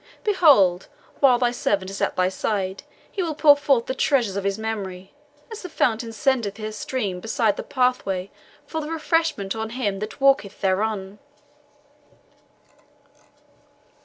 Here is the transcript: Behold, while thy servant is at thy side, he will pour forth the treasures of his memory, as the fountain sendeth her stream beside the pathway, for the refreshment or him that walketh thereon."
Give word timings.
Behold, 0.23 0.87
while 1.19 1.37
thy 1.37 1.51
servant 1.51 1.91
is 1.91 2.01
at 2.01 2.15
thy 2.15 2.27
side, 2.27 2.81
he 3.11 3.21
will 3.21 3.35
pour 3.35 3.55
forth 3.55 3.85
the 3.85 3.93
treasures 3.93 4.35
of 4.35 4.43
his 4.43 4.57
memory, 4.57 5.13
as 5.51 5.61
the 5.61 5.69
fountain 5.69 6.11
sendeth 6.11 6.57
her 6.57 6.71
stream 6.71 7.19
beside 7.19 7.55
the 7.55 7.61
pathway, 7.61 8.31
for 8.65 8.81
the 8.81 8.89
refreshment 8.89 9.55
or 9.55 9.69
him 9.69 9.99
that 9.99 10.19
walketh 10.19 10.59
thereon." 10.59 11.19